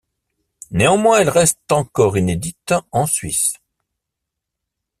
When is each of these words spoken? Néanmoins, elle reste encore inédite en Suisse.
Néanmoins, 0.71 1.19
elle 1.19 1.29
reste 1.29 1.59
encore 1.71 2.17
inédite 2.17 2.73
en 2.91 3.05
Suisse. 3.05 3.59